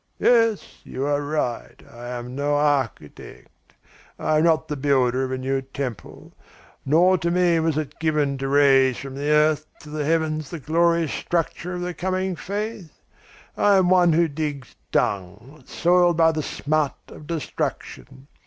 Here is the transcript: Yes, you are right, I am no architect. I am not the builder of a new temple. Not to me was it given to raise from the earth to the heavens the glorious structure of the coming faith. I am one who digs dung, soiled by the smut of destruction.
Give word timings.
Yes, 0.17 0.81
you 0.83 1.05
are 1.05 1.21
right, 1.21 1.79
I 1.93 2.07
am 2.17 2.33
no 2.35 2.55
architect. 2.55 3.75
I 4.17 4.39
am 4.39 4.45
not 4.45 4.67
the 4.67 4.75
builder 4.75 5.25
of 5.25 5.31
a 5.31 5.37
new 5.37 5.61
temple. 5.61 6.33
Not 6.87 7.21
to 7.21 7.29
me 7.29 7.59
was 7.59 7.77
it 7.77 7.99
given 7.99 8.39
to 8.39 8.47
raise 8.47 8.97
from 8.97 9.13
the 9.13 9.29
earth 9.29 9.67
to 9.81 9.91
the 9.91 10.03
heavens 10.03 10.49
the 10.49 10.57
glorious 10.57 11.13
structure 11.13 11.75
of 11.75 11.81
the 11.81 11.93
coming 11.93 12.35
faith. 12.35 13.03
I 13.55 13.77
am 13.77 13.89
one 13.89 14.13
who 14.13 14.27
digs 14.27 14.75
dung, 14.91 15.61
soiled 15.67 16.17
by 16.17 16.31
the 16.31 16.41
smut 16.41 16.95
of 17.09 17.27
destruction. 17.27 18.25